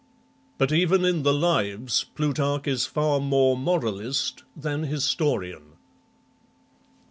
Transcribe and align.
But 0.57 0.71
even 0.71 1.05
in 1.05 1.21
the 1.21 1.31
Lives, 1.31 2.05
Plutarch 2.15 2.65
is 2.65 2.87
far 2.87 3.19
more 3.19 3.55
moralist 3.55 4.43
than 4.55 4.85
historian. 4.85 5.73